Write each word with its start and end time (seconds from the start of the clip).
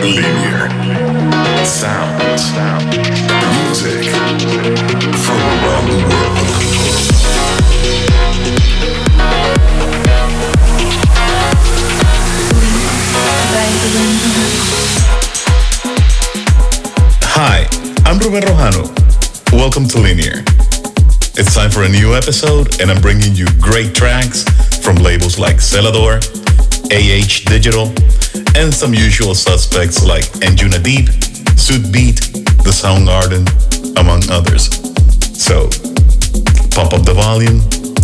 Linear. 0.00 0.68
Sound. 1.64 2.22
Music. 3.64 4.04
From 5.24 5.40
around 5.40 5.86
the 5.88 5.98
world. 6.06 6.38
Hi, 17.34 17.66
I'm 18.06 18.18
Ruben 18.18 18.42
Rojano. 18.42 18.86
Welcome 19.52 19.88
to 19.88 19.98
Linear. 19.98 20.44
It's 21.34 21.54
time 21.54 21.70
for 21.70 21.82
a 21.82 21.88
new 21.88 22.14
episode, 22.14 22.80
and 22.80 22.90
I'm 22.90 23.00
bringing 23.00 23.34
you 23.34 23.46
great 23.60 23.96
tracks 23.96 24.44
from 24.78 24.96
labels 24.96 25.38
like 25.40 25.56
Selador, 25.56 26.22
AH 26.92 27.50
Digital, 27.50 27.92
and 28.56 28.72
some 28.72 28.94
usual 28.94 29.34
suspects 29.34 30.04
like 30.04 30.24
Anjuna 30.40 30.82
Deep, 30.82 31.06
Sudbeat, 31.56 32.20
The 32.62 32.70
Soundgarden, 32.70 33.44
among 33.98 34.22
others. 34.30 34.68
So, 35.34 35.68
pump 36.74 36.92
up 36.92 37.04
the 37.04 37.14
volume 37.14 37.60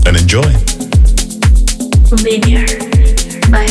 and 0.06 0.16
enjoy. 0.16 0.50
Linear 2.22 2.66
by. 3.50 3.66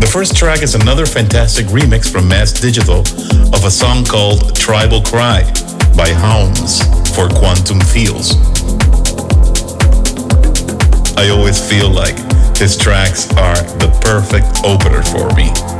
The 0.00 0.08
first 0.12 0.36
track 0.36 0.62
is 0.62 0.74
another 0.74 1.06
fantastic 1.06 1.66
remix 1.66 2.10
from 2.10 2.28
Mass 2.28 2.52
Digital 2.52 3.00
of 3.54 3.64
a 3.64 3.70
song 3.70 4.04
called 4.04 4.54
Tribal 4.54 5.00
Cry 5.02 5.50
by 5.96 6.08
Hounds 6.10 6.82
for 7.14 7.28
Quantum 7.28 7.80
Fields. 7.80 8.36
I 11.16 11.28
always 11.30 11.58
feel 11.60 11.90
like 11.90 12.16
his 12.56 12.76
tracks 12.76 13.30
are 13.36 13.56
the 13.78 13.88
perfect 14.04 14.64
opener 14.64 15.02
for 15.02 15.28
me. 15.34 15.71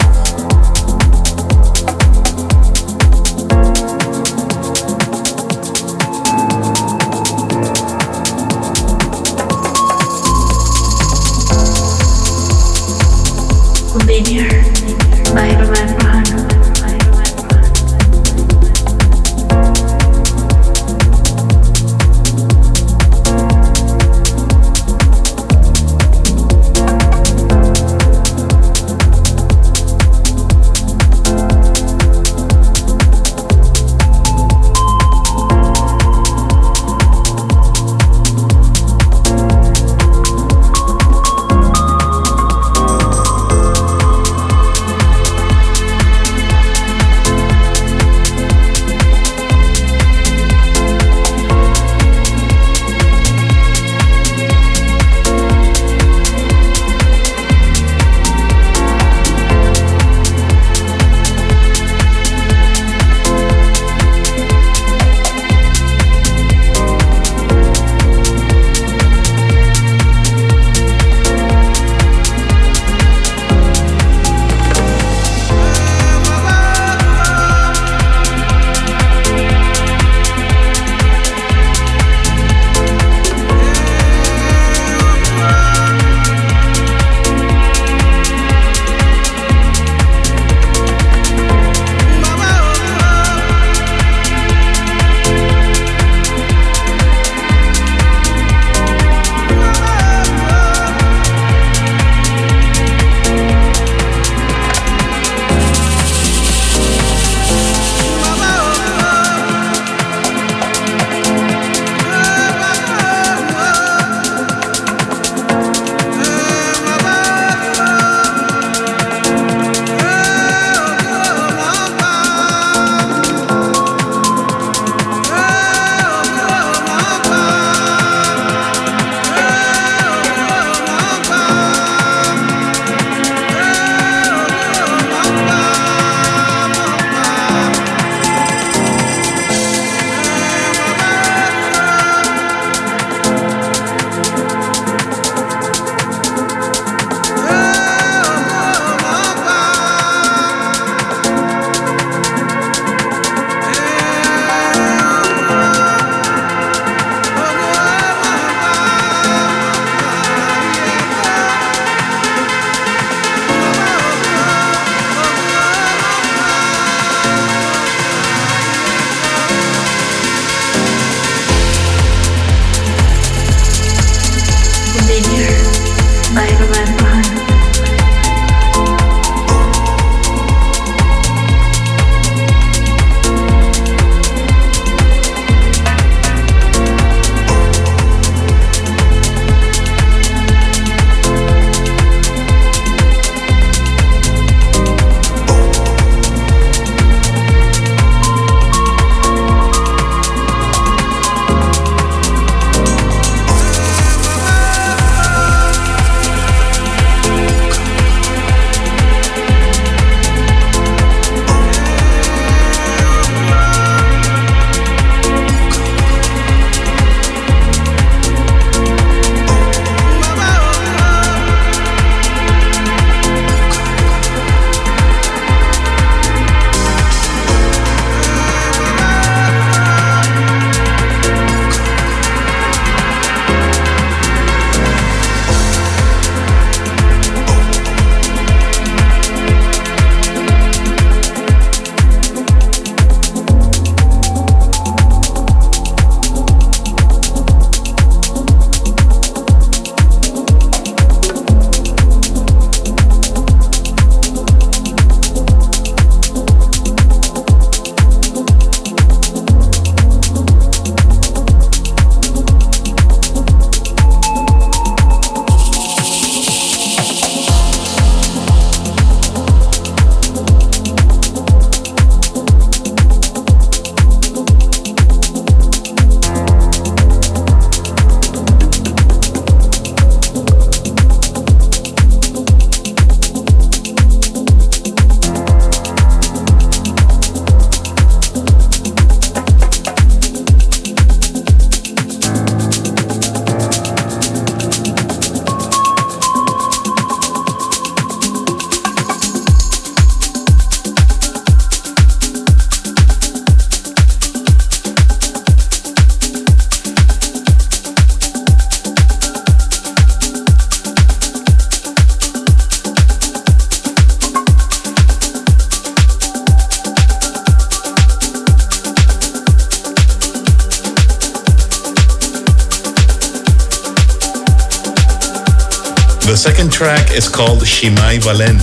Is 327.14 327.28
called 327.28 327.60
Shimai 327.60 328.18
Valen 328.20 328.58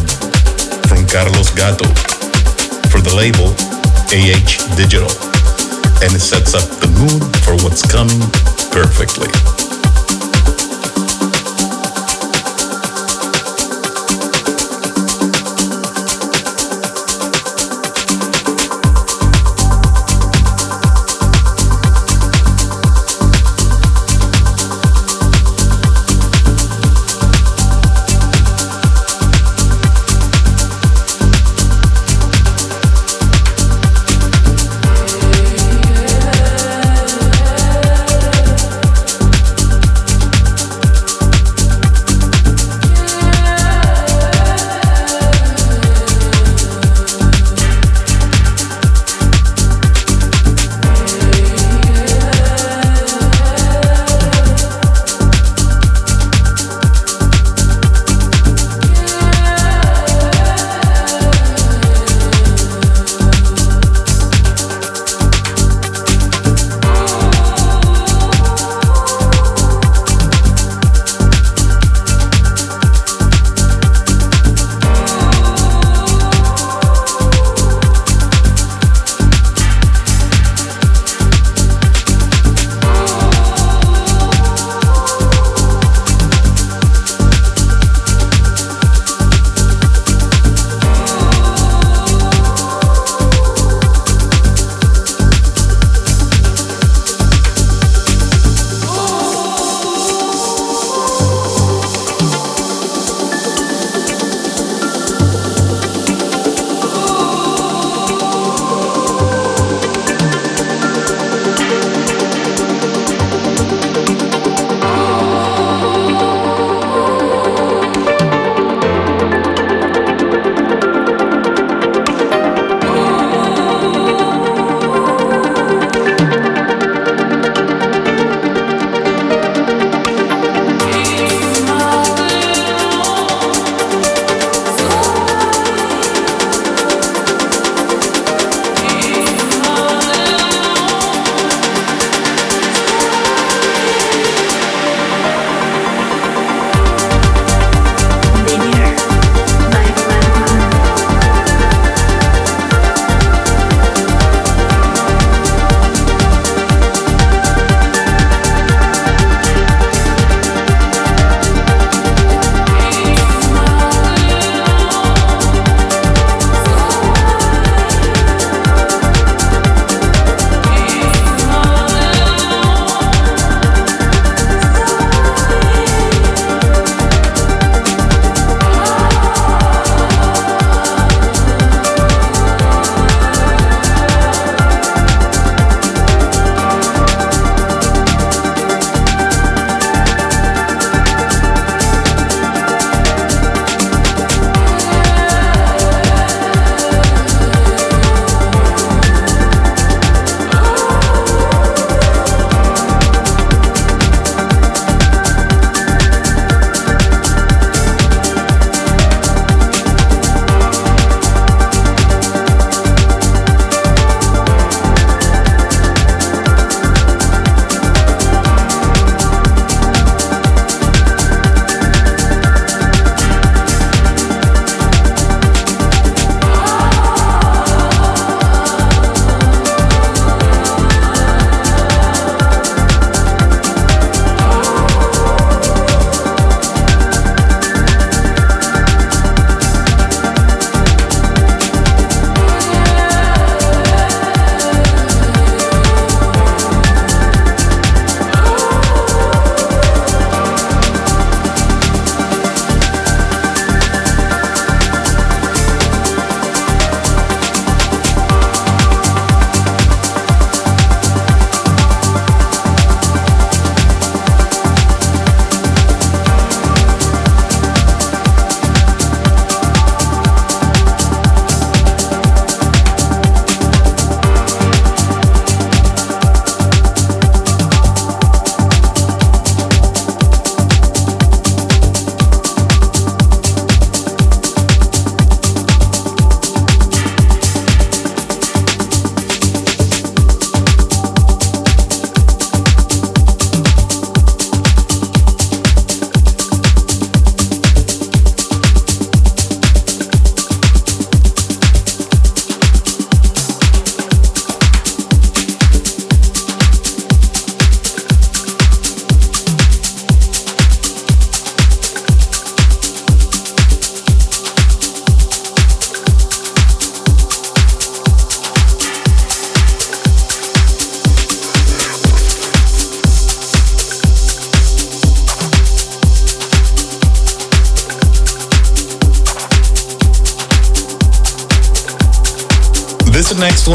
from 0.87 1.05
Carlos 1.07 1.51
Gato 1.51 1.85
for 2.89 2.99
the 2.99 3.13
label 3.15 3.53
AH 4.09 4.75
Digital, 4.75 5.09
and 6.01 6.15
it 6.15 6.19
sets 6.19 6.55
up 6.55 6.65
the 6.79 6.87
mood 6.99 7.21
for 7.43 7.53
what's 7.63 7.85
coming 7.85 8.19
perfectly. 8.71 9.48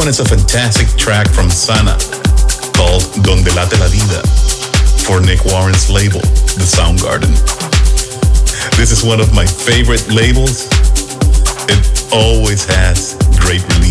One 0.05 0.11
is 0.11 0.19
a 0.19 0.25
fantastic 0.25 0.87
track 0.99 1.27
from 1.31 1.49
Sana 1.49 1.97
called 2.77 3.01
Donde 3.23 3.49
Late 3.55 3.79
la 3.79 3.87
Vida 3.89 4.21
for 5.01 5.19
Nick 5.19 5.43
Warren's 5.45 5.89
label, 5.89 6.19
The 6.21 6.61
Soundgarden. 6.61 7.33
This 8.77 8.91
is 8.91 9.03
one 9.03 9.19
of 9.19 9.33
my 9.33 9.47
favorite 9.47 10.07
labels. 10.07 10.69
It 11.65 12.13
always 12.13 12.65
has 12.65 13.15
great 13.39 13.63
releases. 13.73 13.84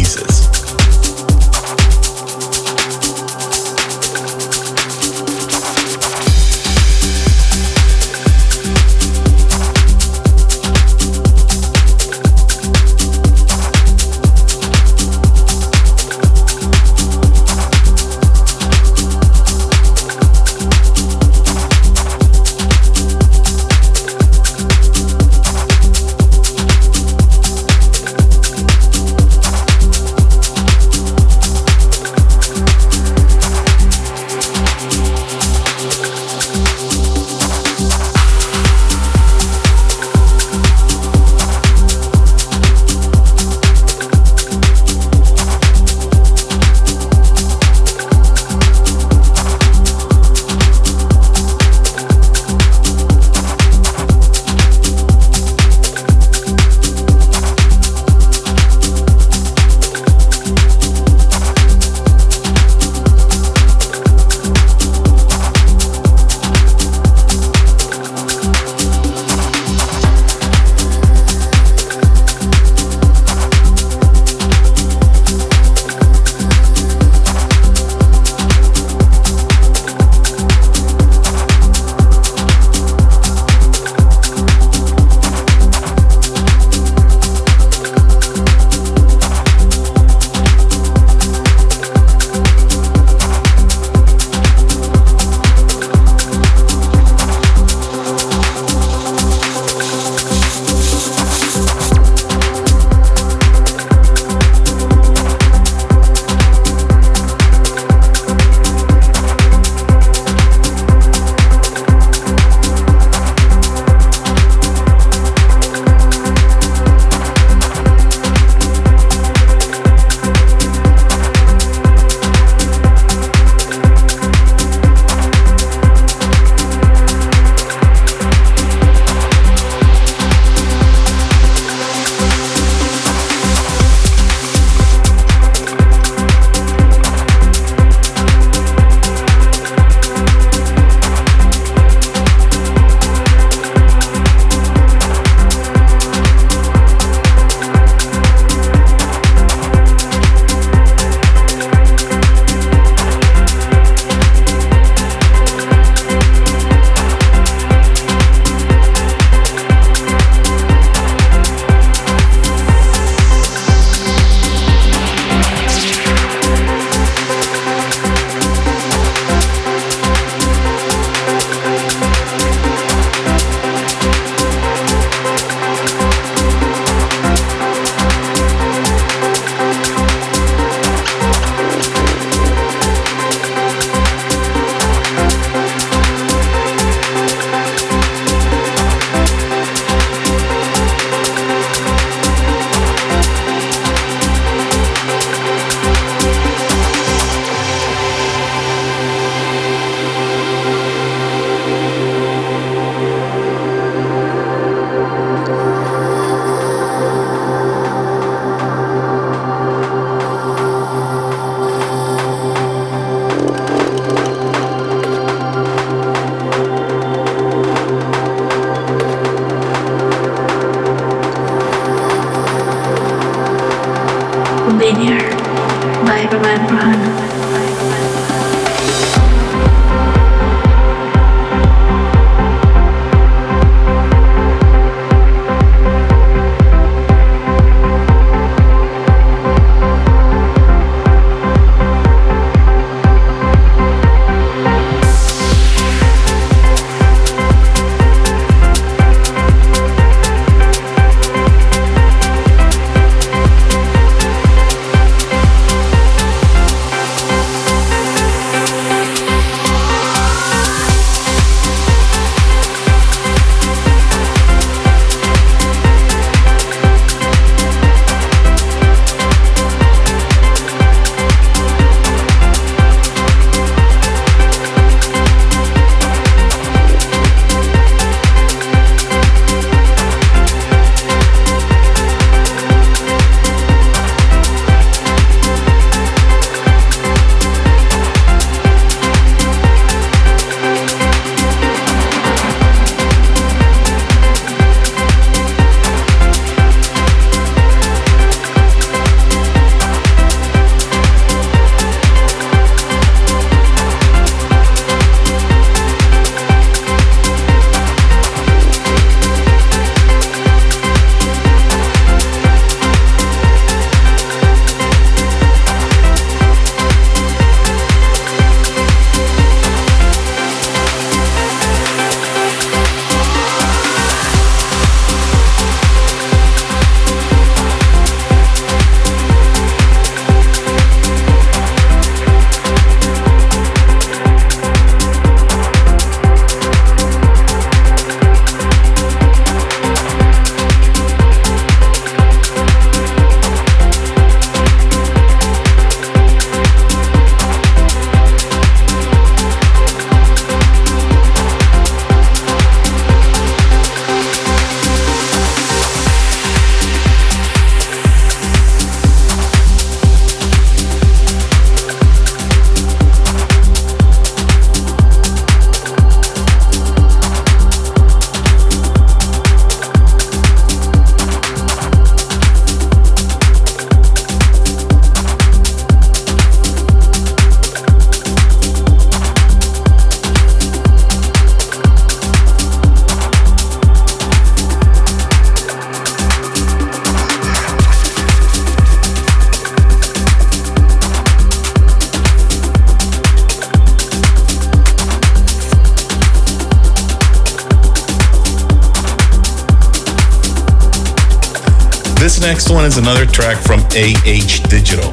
One 402.75 402.84
is 402.84 402.99
another 402.99 403.25
track 403.25 403.56
from 403.56 403.78
AH 403.95 404.67
Digital. 404.69 405.13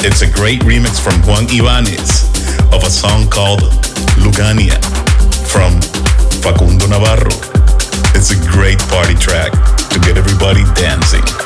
It's 0.00 0.22
a 0.22 0.30
great 0.30 0.60
remix 0.62 0.98
from 0.98 1.20
Juan 1.28 1.44
Ibanez 1.44 2.24
of 2.72 2.82
a 2.82 2.88
song 2.88 3.28
called 3.28 3.60
Lugania 4.16 4.80
from 5.52 5.78
Facundo 6.40 6.86
Navarro. 6.86 7.28
It's 8.16 8.30
a 8.30 8.50
great 8.50 8.78
party 8.88 9.14
track 9.14 9.52
to 9.90 10.00
get 10.00 10.16
everybody 10.16 10.64
dancing. 10.72 11.41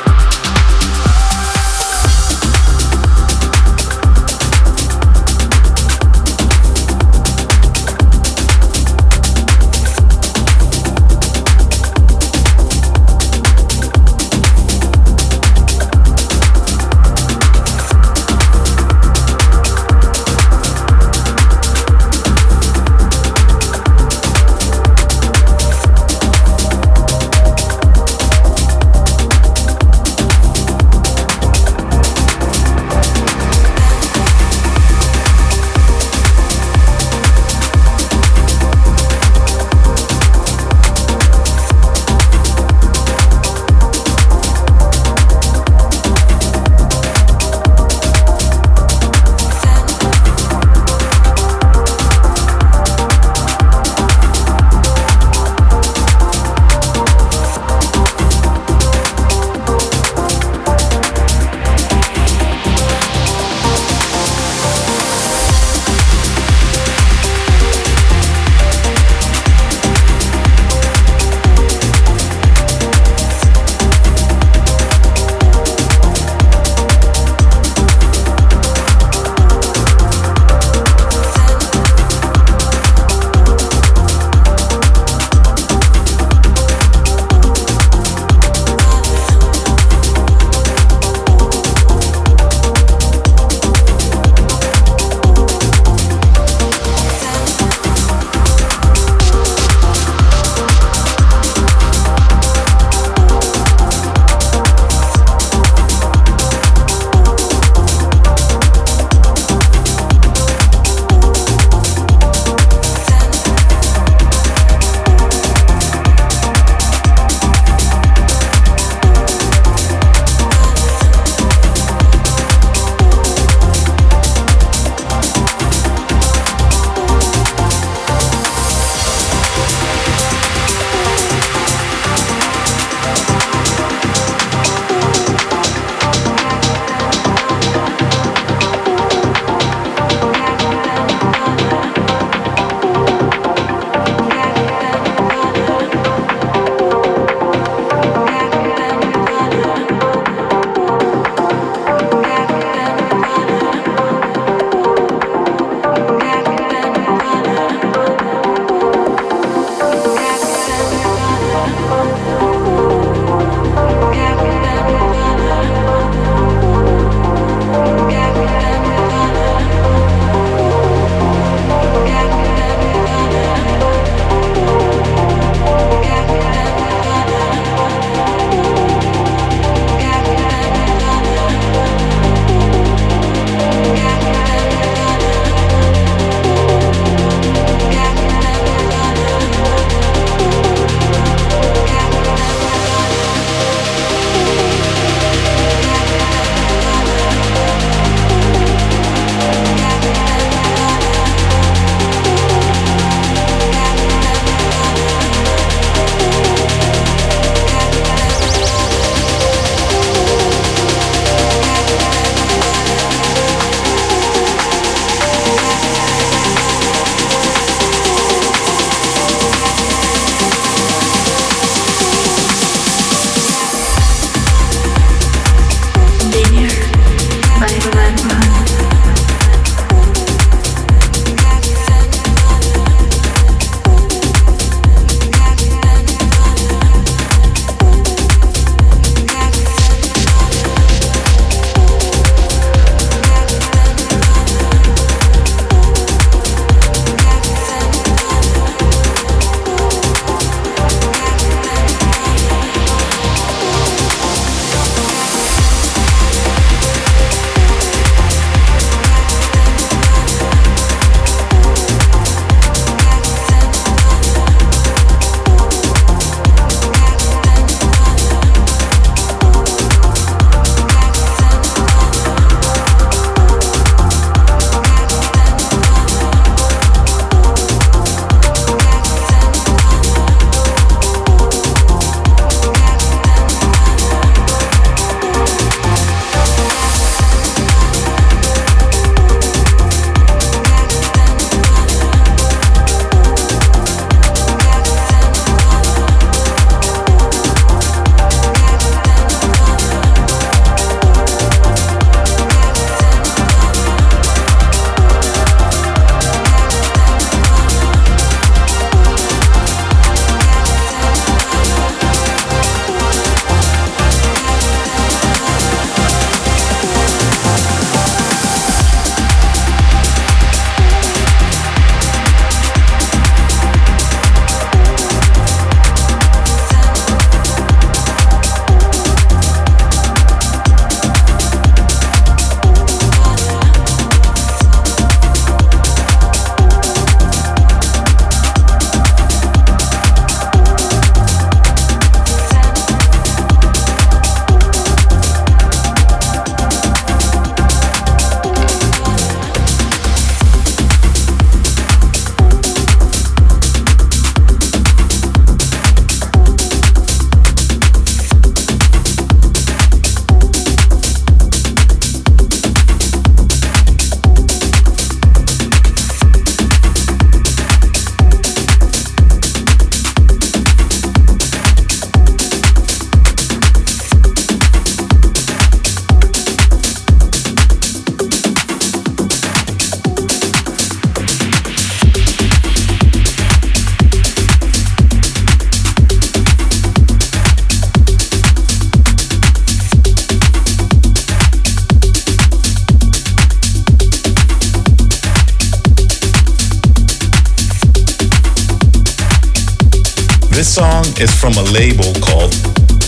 This 400.57 400.73
song 400.73 401.05
is 401.21 401.29
from 401.39 401.53
a 401.53 401.61
label 401.61 402.11
called 402.19 402.51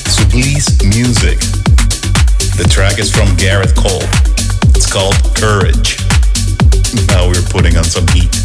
Sublice 0.05 0.85
Music. 0.85 1.39
The 2.61 2.67
track 2.69 2.99
is 2.99 3.09
from 3.09 3.35
Gareth 3.37 3.73
Cole. 3.75 4.05
It's 4.77 4.85
called 4.85 5.15
Courage. 5.33 5.97
Now 7.07 7.27
we're 7.27 7.41
putting 7.49 7.75
on 7.75 7.85
some 7.85 8.05
heat. 8.09 8.38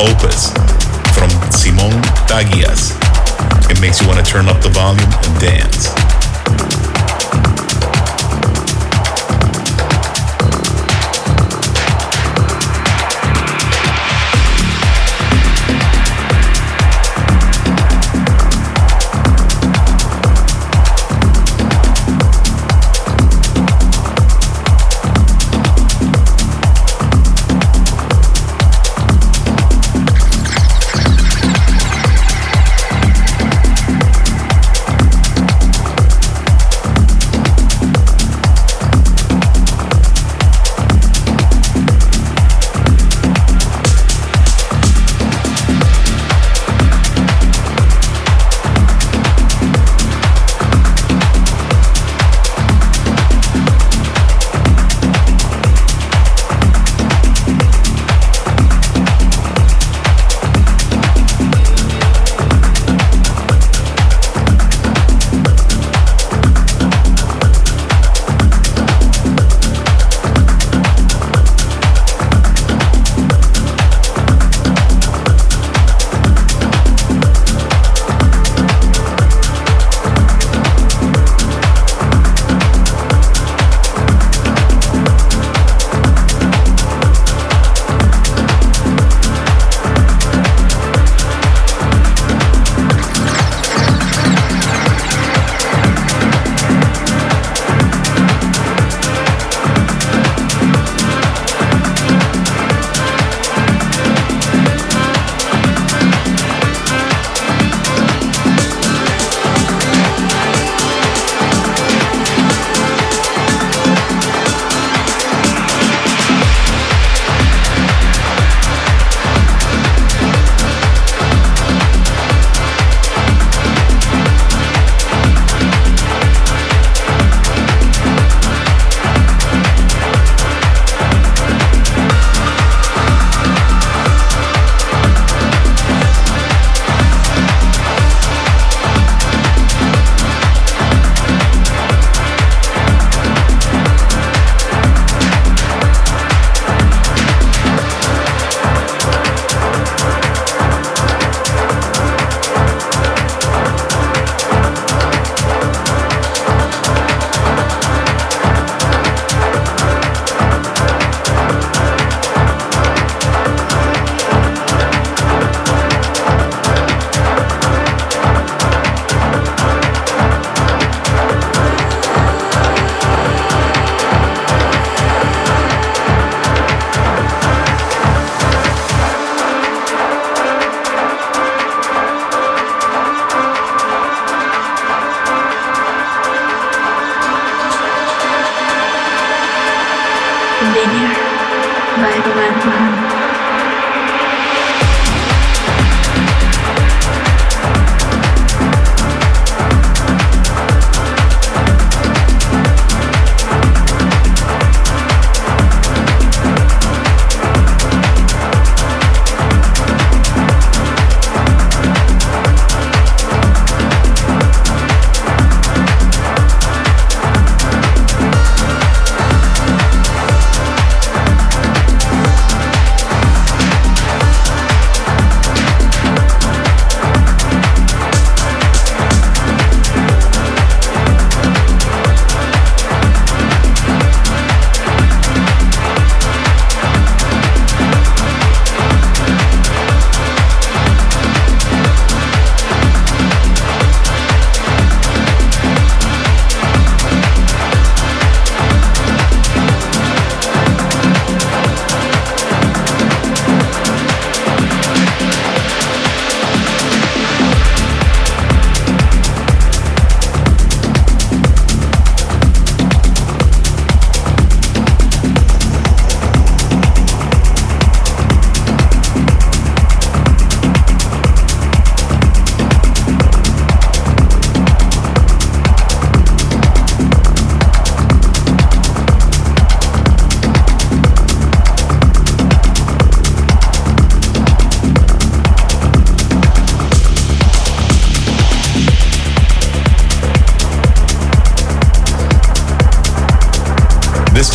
Opus 0.00 0.52
from 1.14 1.28
Simos 1.50 1.90
Tagias. 2.26 2.94
It 3.70 3.80
makes 3.80 4.00
you 4.00 4.06
want 4.06 4.24
to 4.24 4.30
turn 4.30 4.48
up 4.48 4.62
the 4.62 4.68
volume 4.68 5.10
and 5.24 5.40
dance. 5.40 6.17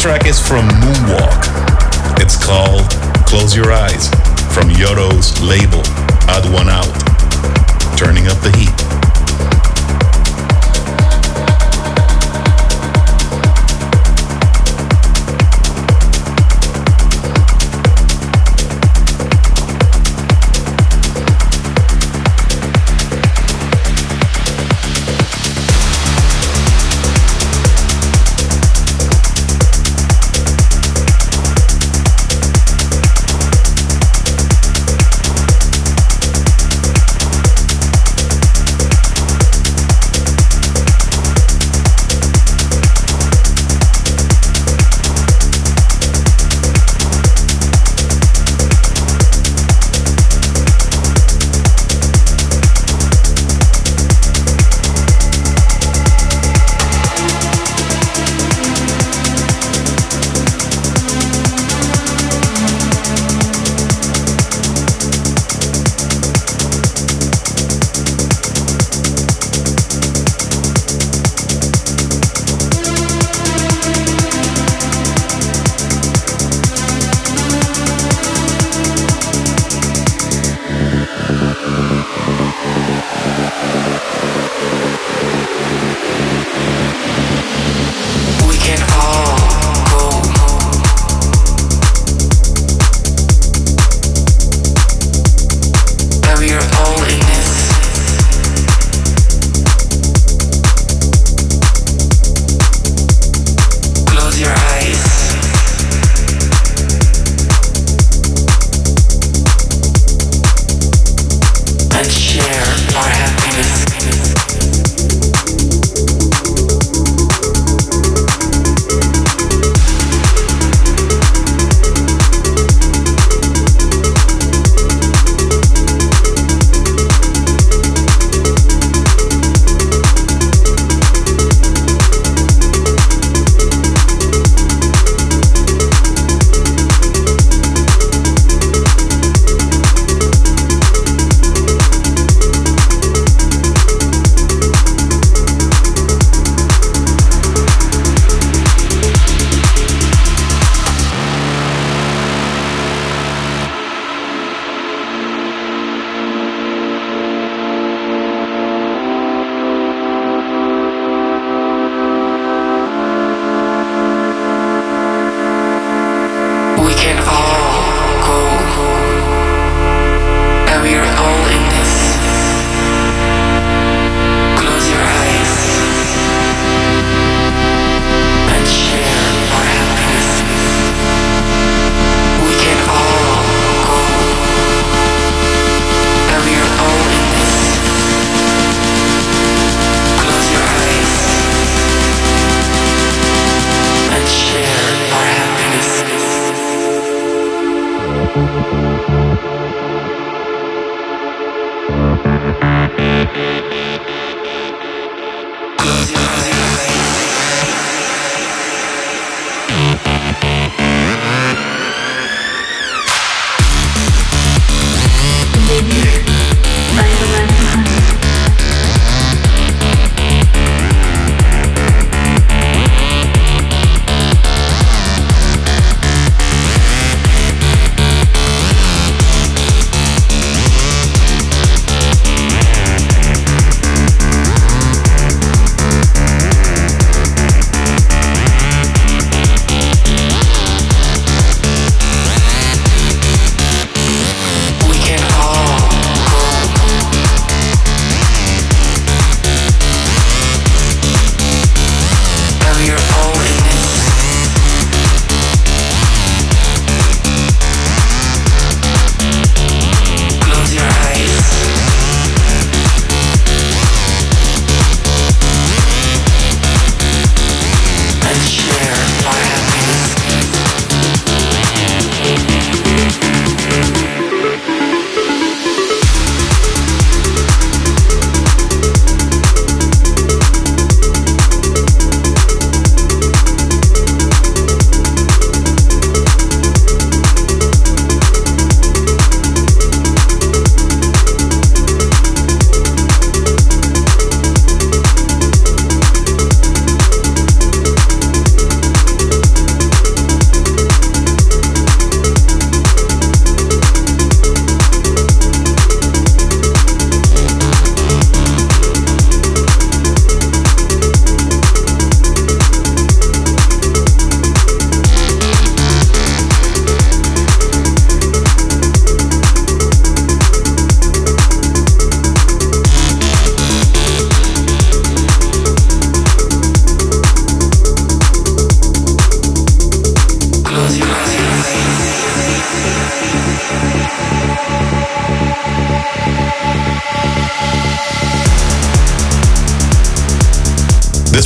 Track 0.04 0.28
is 0.28 0.38
from 0.38 0.68
Moonwalk. 0.68 2.20
It's 2.20 2.36
called 2.36 2.90
Close 3.26 3.56
Your 3.56 3.72
Eyes 3.72 4.10
from 4.54 4.70
Yoro's 4.70 5.40
label, 5.42 5.82
Add 6.28 6.44
One 6.52 6.68
Out. 6.68 6.92
Turning 7.98 8.28
up 8.28 8.38
the 8.40 8.52
heat. 8.58 8.93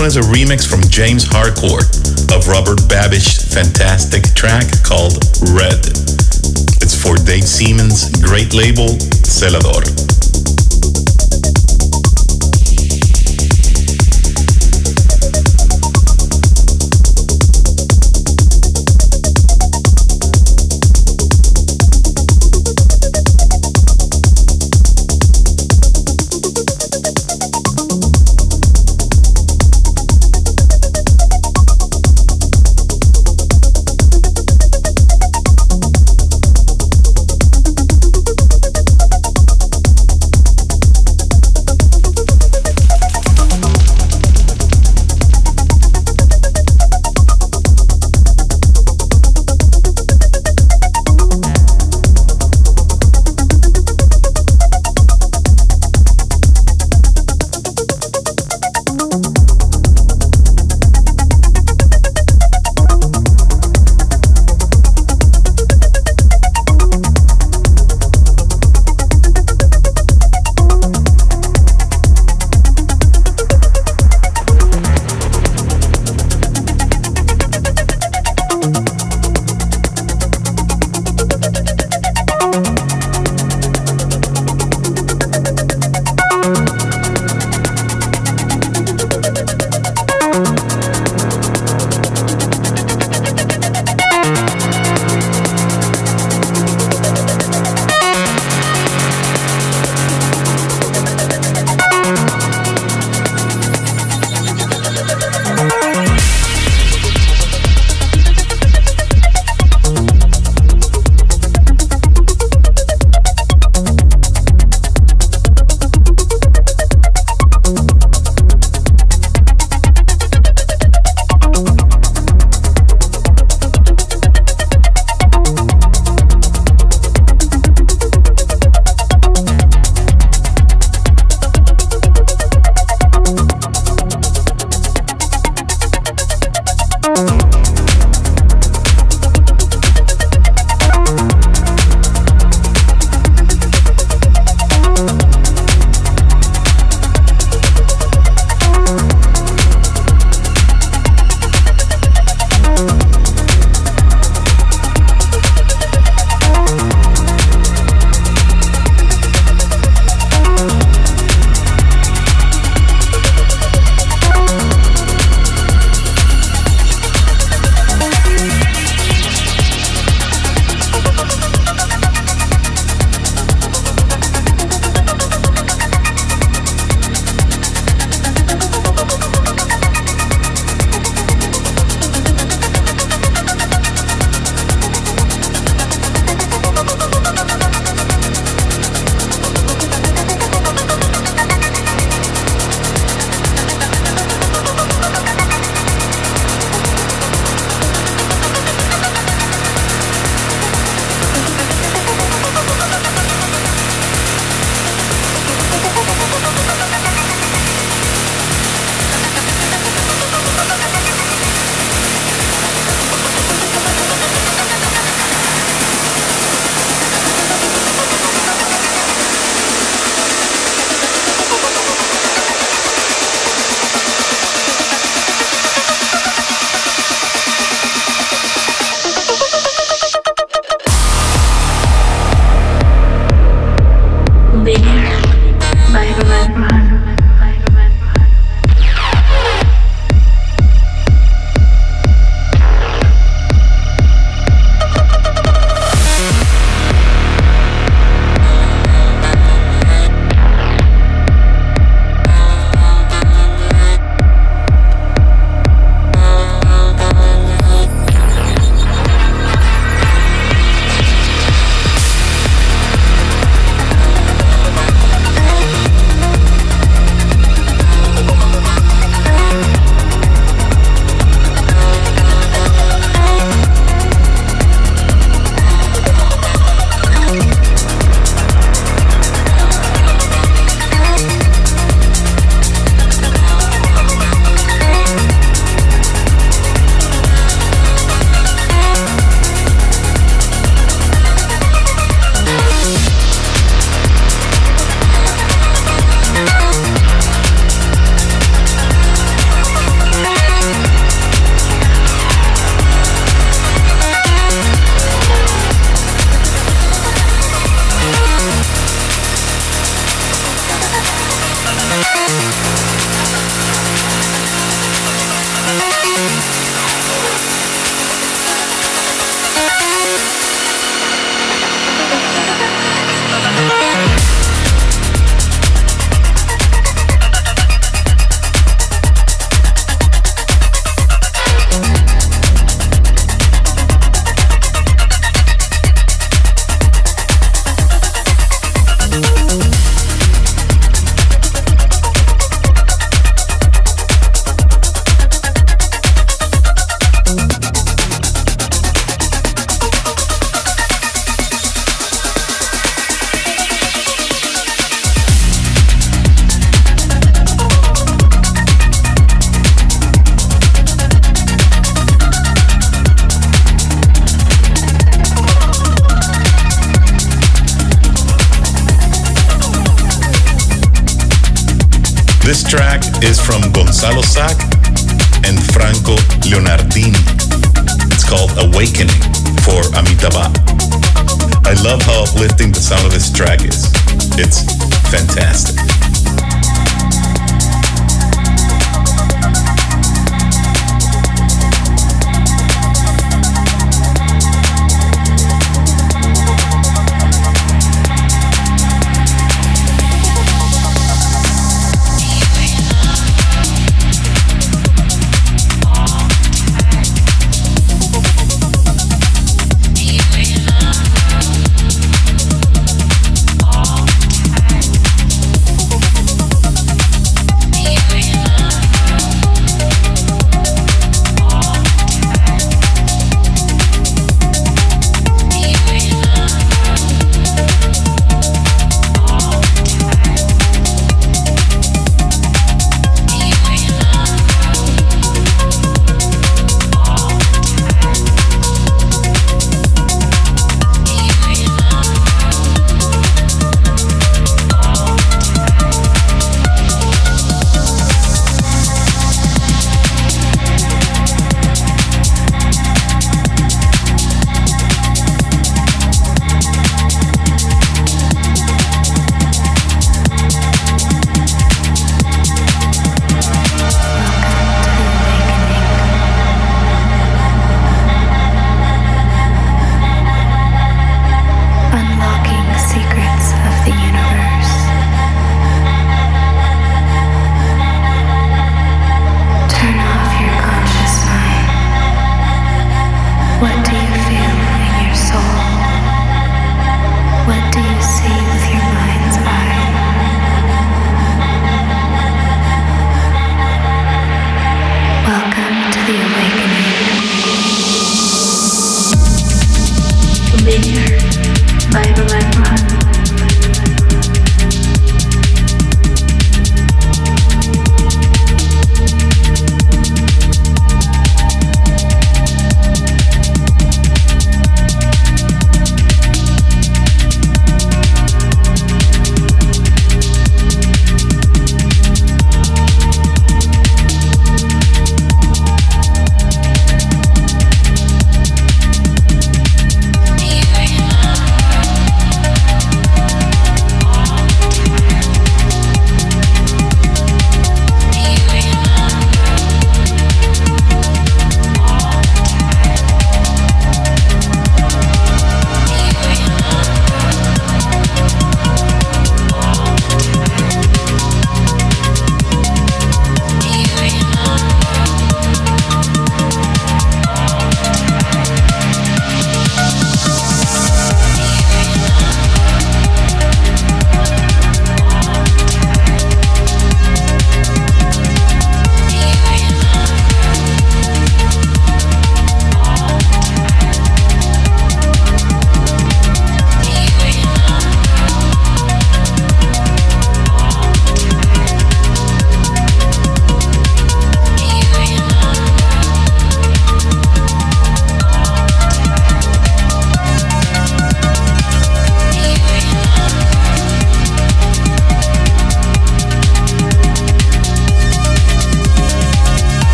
One 0.00 0.06
is 0.06 0.16
a 0.16 0.22
remix 0.22 0.66
from 0.66 0.80
James 0.88 1.24
Harcourt 1.28 1.84
of 2.32 2.48
Robert 2.48 2.78
Babicz's 2.88 3.52
fantastic 3.52 4.22
track 4.34 4.64
called 4.82 5.22
Red. 5.52 5.76
It's 6.80 6.96
for 6.96 7.16
Dave 7.16 7.44
Seaman's 7.44 8.08
great 8.22 8.54
label, 8.54 8.96
Selador. 9.28 9.99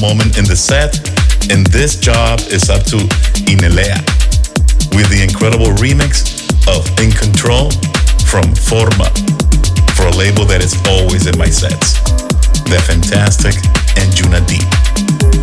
Moment 0.00 0.38
in 0.38 0.44
the 0.44 0.54
set, 0.54 0.94
and 1.50 1.66
this 1.66 1.98
job 1.98 2.38
is 2.52 2.70
up 2.70 2.84
to 2.84 2.96
Innellea 3.50 3.98
with 4.94 5.10
the 5.10 5.20
incredible 5.22 5.74
remix 5.82 6.22
of 6.70 6.86
In 7.02 7.10
Control 7.10 7.70
from 8.30 8.54
Forma 8.54 9.10
for 9.96 10.06
a 10.06 10.14
label 10.16 10.44
that 10.46 10.62
is 10.62 10.78
always 10.86 11.26
in 11.26 11.36
my 11.36 11.50
sets. 11.50 11.98
The 12.70 12.78
fantastic 12.86 13.54
Anjuna 13.98 14.46
Deep. 14.46 15.37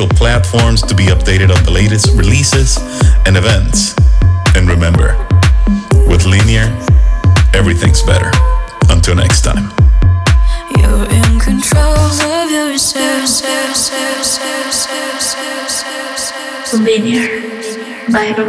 social 0.00 0.16
platforms 0.16 0.80
to 0.80 0.94
be 0.94 1.04
updated 1.06 1.54
on 1.54 1.62
the 1.64 1.70
latest 1.70 2.16
releases 2.16 2.78
and 3.26 3.36
events. 3.36 3.94
And 4.56 4.66
remember, 4.66 5.14
with 6.08 6.24
Linear, 6.24 6.72
everything's 7.52 8.02
better. 8.02 8.30
Until 8.88 9.14
next 9.14 9.42
time. 9.42 9.70
You're 10.78 11.04
in 11.04 11.38
control 11.38 12.16
of 12.32 12.50
yourself. 12.50 13.28
Linear 16.72 17.42
by 18.10 18.32
Remember 18.38 18.44